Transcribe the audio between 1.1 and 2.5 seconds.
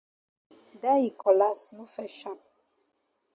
cutlass no fes sharp.